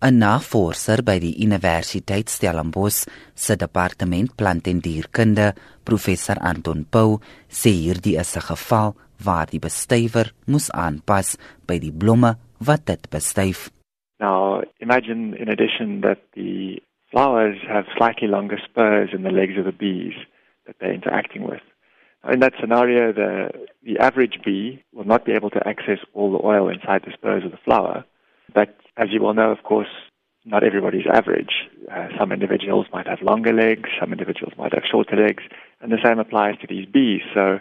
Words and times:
'n 0.00 0.20
Navorser 0.22 1.02
by 1.02 1.18
die 1.18 1.34
Universiteit 1.42 2.30
Stellenbosch 2.30 3.08
se 3.34 3.56
departement 3.58 4.30
plant 4.38 4.68
en 4.70 4.78
dierkunde, 4.78 5.54
professor 5.82 6.38
Anton 6.38 6.84
Pau, 6.86 7.18
sê 7.50 7.72
hierdie 7.74 8.14
is 8.22 8.36
'n 8.36 8.46
geval 8.50 8.94
waar 9.26 9.46
die 9.50 9.58
bestuiver 9.58 10.30
moes 10.46 10.70
aanpas 10.70 11.36
by 11.66 11.78
die 11.78 11.90
blomme 11.90 12.36
wat 12.60 12.86
dit 12.86 13.10
bestuif. 13.10 13.70
Now, 14.20 14.62
imagine 14.78 15.34
in 15.34 15.48
addition 15.48 16.00
that 16.02 16.20
the 16.34 16.80
flowers 17.10 17.58
have 17.66 17.86
slightly 17.96 18.28
longer 18.28 18.58
spurs 18.58 19.12
in 19.12 19.22
the 19.22 19.34
legs 19.34 19.58
of 19.58 19.64
the 19.64 19.72
bees 19.72 20.14
that 20.66 20.76
they're 20.78 20.94
interacting 20.94 21.42
with. 21.42 21.62
In 22.32 22.38
that 22.40 22.54
scenario, 22.60 23.12
the, 23.12 23.50
the 23.82 23.98
average 23.98 24.38
bee 24.44 24.82
will 24.92 25.06
not 25.06 25.24
be 25.24 25.32
able 25.32 25.50
to 25.50 25.66
access 25.66 25.98
all 26.14 26.30
the 26.30 26.46
oil 26.46 26.68
inside 26.68 27.02
the 27.04 27.12
spurs 27.12 27.44
of 27.44 27.50
the 27.50 27.64
flower. 27.64 28.04
But 28.54 28.76
as 28.96 29.08
you 29.10 29.22
well 29.22 29.34
know, 29.34 29.50
of 29.50 29.62
course, 29.62 29.88
not 30.44 30.64
everybody's 30.64 31.06
average. 31.12 31.68
Uh, 31.92 32.08
some 32.18 32.32
individuals 32.32 32.86
might 32.92 33.06
have 33.06 33.22
longer 33.22 33.52
legs, 33.52 33.90
some 34.00 34.12
individuals 34.12 34.54
might 34.56 34.72
have 34.72 34.84
shorter 34.90 35.16
legs, 35.16 35.42
and 35.80 35.92
the 35.92 35.98
same 36.02 36.18
applies 36.18 36.56
to 36.60 36.66
these 36.66 36.86
bees. 36.86 37.22
So 37.34 37.60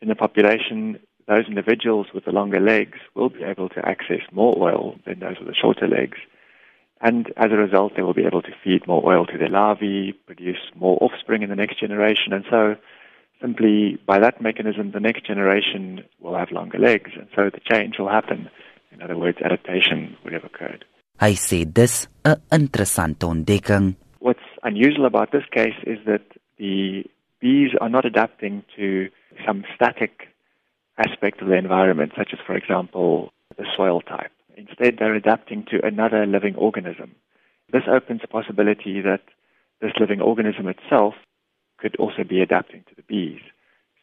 in 0.00 0.08
the 0.08 0.14
population, 0.14 0.98
those 1.28 1.46
individuals 1.48 2.06
with 2.14 2.24
the 2.24 2.32
longer 2.32 2.60
legs 2.60 2.98
will 3.14 3.30
be 3.30 3.42
able 3.42 3.68
to 3.70 3.86
access 3.86 4.20
more 4.32 4.54
oil 4.58 4.96
than 5.06 5.20
those 5.20 5.38
with 5.38 5.48
the 5.48 5.54
shorter 5.54 5.88
legs. 5.88 6.18
And 7.00 7.32
as 7.36 7.52
a 7.52 7.56
result, 7.56 7.92
they 7.94 8.02
will 8.02 8.14
be 8.14 8.24
able 8.24 8.42
to 8.42 8.52
feed 8.64 8.86
more 8.86 9.04
oil 9.06 9.26
to 9.26 9.38
their 9.38 9.50
larvae, 9.50 10.12
produce 10.26 10.70
more 10.74 10.98
offspring 11.00 11.42
in 11.42 11.50
the 11.50 11.56
next 11.56 11.78
generation. 11.78 12.32
And 12.32 12.44
so, 12.50 12.76
simply 13.40 13.98
by 14.06 14.18
that 14.18 14.40
mechanism, 14.40 14.92
the 14.92 15.00
next 15.00 15.26
generation 15.26 16.04
will 16.20 16.36
have 16.36 16.50
longer 16.50 16.78
legs. 16.78 17.10
And 17.14 17.28
so 17.36 17.50
the 17.50 17.60
change 17.70 17.98
will 17.98 18.08
happen. 18.08 18.48
In 18.96 19.02
other 19.02 19.16
words, 19.18 19.38
adaptation 19.44 20.16
would 20.24 20.32
have 20.32 20.44
occurred. 20.44 20.84
I 21.20 21.34
say 21.34 21.64
this 21.64 22.08
a 22.24 22.36
interessante 22.50 23.26
ontdekking. 23.26 23.96
What's 24.20 24.40
unusual 24.62 25.04
about 25.04 25.32
this 25.32 25.44
case 25.50 25.76
is 25.86 25.98
that 26.06 26.24
the 26.58 27.04
bees 27.40 27.72
are 27.80 27.90
not 27.90 28.06
adapting 28.06 28.64
to 28.76 29.08
some 29.46 29.64
static 29.74 30.28
aspect 30.98 31.42
of 31.42 31.48
the 31.48 31.56
environment, 31.56 32.12
such 32.16 32.30
as, 32.32 32.38
for 32.46 32.56
example, 32.56 33.32
the 33.58 33.66
soil 33.76 34.00
type. 34.00 34.32
Instead, 34.56 34.96
they're 34.98 35.14
adapting 35.14 35.66
to 35.70 35.84
another 35.84 36.24
living 36.24 36.54
organism. 36.56 37.14
This 37.70 37.82
opens 37.86 38.22
the 38.22 38.28
possibility 38.28 39.02
that 39.02 39.22
this 39.82 39.92
living 40.00 40.22
organism 40.22 40.66
itself 40.68 41.14
could 41.76 41.96
also 41.96 42.24
be 42.24 42.40
adapting 42.40 42.82
to 42.88 42.94
the 42.96 43.02
bees. 43.02 43.40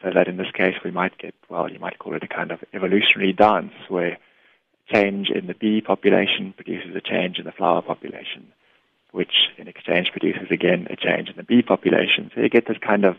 So 0.04 0.12
that 0.14 0.28
in 0.28 0.38
this 0.38 0.52
case, 0.54 0.76
we 0.86 0.92
might 0.92 1.18
get, 1.18 1.34
well, 1.50 1.72
you 1.72 1.80
might 1.80 1.98
call 1.98 2.14
it 2.16 2.24
a 2.24 2.28
kind 2.28 2.52
of 2.52 2.60
evolutionary 2.74 3.34
dance 3.34 3.74
where 3.88 4.18
change 4.94 5.30
in 5.30 5.48
the 5.48 5.54
bee 5.54 5.82
population 5.82 6.54
produces 6.56 6.96
a 6.96 7.02
change 7.02 7.40
in 7.40 7.46
the 7.46 7.52
flower 7.52 7.82
population, 7.82 8.48
which 9.12 9.36
in 9.58 9.68
exchange 9.68 10.12
produces 10.12 10.50
again 10.52 10.88
a 10.90 10.96
change 10.96 11.30
in 11.30 11.38
the 11.38 11.44
bee 11.44 11.62
population. 11.62 12.32
So 12.34 12.42
you 12.42 12.50
get 12.50 12.68
this 12.68 12.78
kind 12.86 13.06
of 13.06 13.16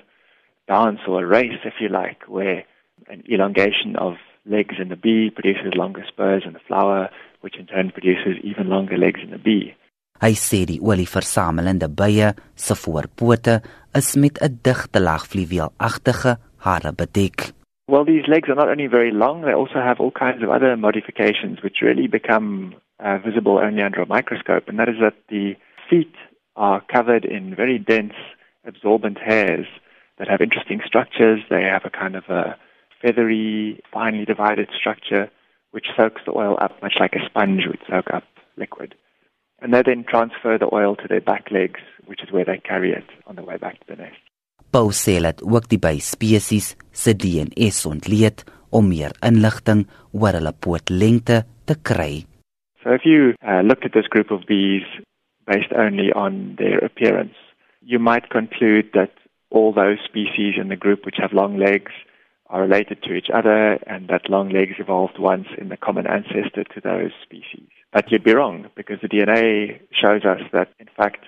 dance 0.68 1.00
or 1.06 1.22
a 1.22 1.26
race, 1.26 1.60
if 1.64 1.74
you 1.80 1.88
like, 1.88 2.28
where 2.28 2.64
an 3.08 3.22
elongation 3.30 3.96
of 3.96 4.14
legs 4.46 4.76
in 4.78 4.88
the 4.88 4.96
bee 4.96 5.30
produces 5.30 5.74
longer 5.74 6.04
spurs 6.06 6.42
in 6.46 6.52
the 6.52 6.66
flower, 6.66 7.08
which 7.40 7.56
in 7.56 7.66
turn 7.66 7.90
produces 7.90 8.36
even 8.42 8.68
longer 8.68 8.96
legs 8.96 9.20
in 9.22 9.30
the 9.30 9.38
bee. 9.38 9.74
Hy 10.22 10.30
sê 10.38 10.62
die 10.64 10.78
olieversamelende 10.78 11.88
bye 11.90 12.30
se 12.54 12.76
voorpote 12.78 13.58
is 13.98 14.14
met 14.16 14.38
'n 14.40 14.60
digte 14.62 15.00
laag 15.00 15.26
fluweelagtige 15.26 16.38
hare 16.64 16.92
bedek. 16.92 17.53
Well, 17.86 18.04
these 18.04 18.26
legs 18.26 18.48
are 18.48 18.54
not 18.54 18.68
only 18.68 18.86
very 18.86 19.10
long, 19.10 19.42
they 19.42 19.52
also 19.52 19.74
have 19.74 20.00
all 20.00 20.10
kinds 20.10 20.42
of 20.42 20.50
other 20.50 20.76
modifications 20.76 21.62
which 21.62 21.82
really 21.82 22.06
become 22.06 22.74
uh, 22.98 23.18
visible 23.18 23.58
only 23.58 23.82
under 23.82 24.00
a 24.00 24.06
microscope, 24.06 24.68
and 24.68 24.78
that 24.78 24.88
is 24.88 24.96
that 25.00 25.16
the 25.28 25.54
feet 25.90 26.14
are 26.56 26.80
covered 26.80 27.24
in 27.24 27.54
very 27.54 27.78
dense, 27.78 28.14
absorbent 28.66 29.18
hairs 29.18 29.66
that 30.18 30.28
have 30.28 30.40
interesting 30.40 30.80
structures. 30.86 31.40
They 31.50 31.62
have 31.64 31.84
a 31.84 31.90
kind 31.90 32.16
of 32.16 32.24
a 32.28 32.56
feathery, 33.02 33.80
finely 33.92 34.24
divided 34.24 34.70
structure 34.74 35.30
which 35.72 35.86
soaks 35.96 36.22
the 36.24 36.32
oil 36.32 36.56
up 36.60 36.80
much 36.80 36.94
like 37.00 37.14
a 37.14 37.26
sponge 37.26 37.66
would 37.66 37.80
soak 37.90 38.06
up 38.14 38.22
liquid. 38.56 38.94
And 39.60 39.74
they 39.74 39.82
then 39.82 40.04
transfer 40.08 40.56
the 40.56 40.72
oil 40.72 40.94
to 40.94 41.08
their 41.08 41.20
back 41.20 41.50
legs, 41.50 41.80
which 42.06 42.22
is 42.22 42.30
where 42.30 42.44
they 42.44 42.58
carry 42.58 42.92
it 42.92 43.04
on 43.26 43.34
the 43.34 43.42
way 43.42 43.56
back 43.56 43.80
to 43.80 43.86
the 43.88 43.96
nest. 43.96 44.16
Paul 44.74 44.90
sê 44.90 45.20
dat 45.22 45.38
ook 45.54 45.68
die 45.70 45.78
by 45.78 46.00
spesies 46.02 46.72
se 46.90 47.12
DNA 47.14 47.68
ontleed 47.86 48.42
om 48.74 48.88
meer 48.90 49.12
inligting 49.28 49.84
oor 50.10 50.34
hulle 50.34 50.52
pootlengte 50.66 51.36
te 51.70 51.76
kry. 51.88 52.24
So 52.82 52.90
if 52.98 53.04
you 53.06 53.34
uh, 53.46 53.62
looked 53.62 53.86
at 53.86 53.94
this 53.94 54.10
group 54.10 54.32
of 54.34 54.42
bees 54.50 54.82
based 55.46 55.70
only 55.84 56.10
on 56.10 56.56
their 56.58 56.82
appearance, 56.82 57.38
you 57.86 58.00
might 58.00 58.30
conclude 58.30 58.90
that 58.98 59.14
all 59.50 59.70
those 59.72 60.02
species 60.02 60.58
in 60.58 60.74
the 60.74 60.80
group 60.84 61.06
which 61.06 61.22
have 61.22 61.32
long 61.32 61.56
legs 61.56 61.92
are 62.50 62.62
related 62.66 62.98
to 63.04 63.14
each 63.14 63.30
other 63.32 63.78
and 63.86 64.08
that 64.08 64.28
long 64.28 64.50
legs 64.50 64.74
evolved 64.78 65.20
once 65.20 65.46
in 65.56 65.68
the 65.68 65.76
common 65.76 66.08
ancestor 66.08 66.64
to 66.74 66.80
those 66.82 67.14
species. 67.22 67.70
But 67.92 68.10
you'd 68.10 68.24
be 68.24 68.34
wrong 68.34 68.66
because 68.74 68.98
the 69.00 69.12
DNA 69.14 69.78
shows 70.02 70.24
us 70.24 70.42
that 70.52 70.74
in 70.80 70.90
fact 70.96 71.22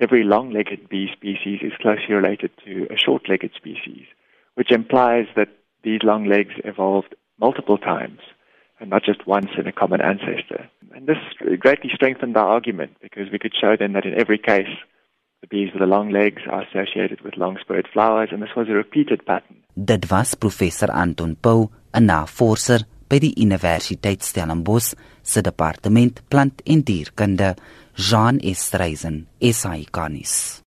every 0.00 0.24
long-legged 0.24 0.88
bee 0.88 1.08
species 1.12 1.60
is 1.62 1.72
closely 1.80 2.14
related 2.14 2.50
to 2.64 2.86
a 2.90 2.96
short-legged 2.96 3.52
species, 3.56 4.04
which 4.54 4.70
implies 4.70 5.26
that 5.36 5.48
these 5.82 6.00
long 6.02 6.26
legs 6.26 6.54
evolved 6.64 7.14
multiple 7.38 7.78
times 7.78 8.20
and 8.80 8.90
not 8.90 9.04
just 9.04 9.26
once 9.26 9.50
in 9.58 9.66
a 9.66 9.72
common 9.72 10.00
ancestor. 10.00 10.68
And 10.94 11.06
this 11.06 11.16
greatly 11.60 11.90
strengthened 11.94 12.36
our 12.36 12.48
argument 12.48 12.96
because 13.00 13.30
we 13.32 13.38
could 13.38 13.54
show 13.58 13.76
then 13.78 13.92
that 13.94 14.04
in 14.04 14.18
every 14.18 14.38
case 14.38 14.68
the 15.40 15.46
bees 15.46 15.70
with 15.72 15.80
the 15.80 15.86
long 15.86 16.10
legs 16.10 16.42
are 16.50 16.62
associated 16.62 17.20
with 17.22 17.36
long-spurred 17.36 17.88
flowers 17.92 18.30
and 18.32 18.42
this 18.42 18.56
was 18.56 18.68
a 18.68 18.72
repeated 18.72 19.24
pattern. 19.26 19.62
Dit 19.76 20.10
was 20.10 20.34
professor 20.34 20.90
Anton 20.92 21.36
Pau, 21.36 21.70
'n 21.94 22.06
navorser 22.06 22.84
by 23.08 23.20
die 23.22 23.34
Universiteit 23.42 24.24
Stellenbosch 24.24 24.94
se 25.22 25.42
departement 25.42 26.22
plant 26.28 26.62
en 26.64 26.84
dierkunde. 26.84 27.54
Jean 27.96 28.40
Estreisen, 28.40 29.26
SAICanis. 29.40 30.62